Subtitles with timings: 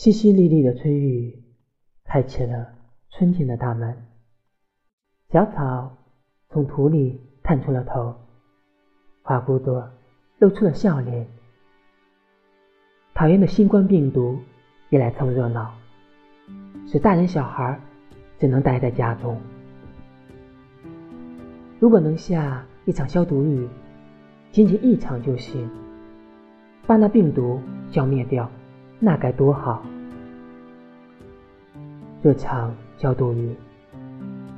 [0.00, 1.42] 淅淅沥沥的春雨
[2.04, 2.68] 开启了
[3.10, 3.96] 春天的大门，
[5.32, 5.92] 小草
[6.50, 8.14] 从土里探出了头，
[9.24, 9.90] 花骨朵
[10.38, 11.26] 露出了笑脸。
[13.12, 14.38] 讨厌的新冠病毒
[14.88, 15.74] 也来凑热闹，
[16.86, 17.80] 使大人小孩
[18.38, 19.36] 只能待在家中。
[21.80, 23.68] 如果能下一场消毒雨，
[24.52, 25.68] 仅仅一场就行，
[26.86, 27.60] 把那病毒
[27.90, 28.48] 消灭掉。
[29.00, 29.84] 那该多好！
[32.20, 33.54] 这场消毒雨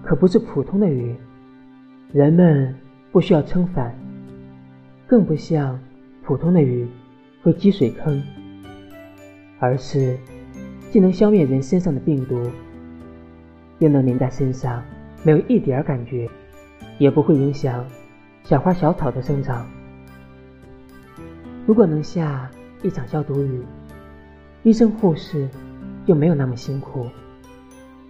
[0.02, 1.14] 可不是普通的雨，
[2.10, 2.74] 人们
[3.12, 3.94] 不需要撑伞，
[5.06, 5.78] 更不像
[6.22, 6.88] 普通的雨
[7.42, 8.22] 会积水坑，
[9.58, 10.18] 而是
[10.90, 12.50] 既能消灭人身上的病毒，
[13.78, 14.82] 又能淋在身上
[15.22, 16.26] 没有一点感觉，
[16.98, 17.84] 也不会影响
[18.42, 19.66] 小花小草的生长。
[21.66, 22.50] 如果能下
[22.82, 23.60] 一场消毒雨，
[24.62, 25.48] 医生护士
[26.06, 27.06] 就没有那么辛苦，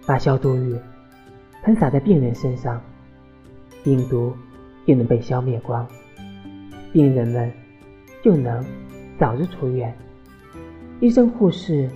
[0.05, 0.77] 把消毒雨
[1.63, 2.81] 喷洒在病人身上，
[3.83, 4.35] 病毒
[4.85, 5.87] 就能被消灭光，
[6.91, 7.49] 病人们
[8.21, 8.65] 就能
[9.17, 9.95] 早日出院，
[10.99, 11.89] 医生护士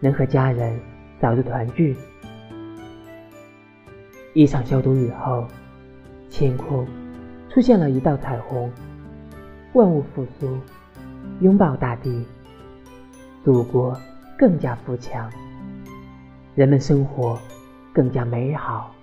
[0.00, 0.80] 能和家人
[1.20, 1.94] 早日团聚。
[4.32, 5.46] 一场消毒雨后，
[6.30, 6.86] 天空
[7.50, 8.72] 出现了一道彩虹，
[9.74, 10.58] 万物复苏，
[11.40, 12.24] 拥抱大地。
[13.44, 13.94] 祖国
[14.38, 15.30] 更加富强，
[16.54, 17.38] 人们生活
[17.92, 18.93] 更加美好。